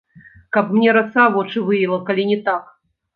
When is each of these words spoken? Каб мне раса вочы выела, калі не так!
Каб 0.55 0.69
мне 0.77 0.95
раса 0.97 1.25
вочы 1.35 1.59
выела, 1.67 1.99
калі 2.09 2.25
не 2.31 2.39
так! 2.49 2.63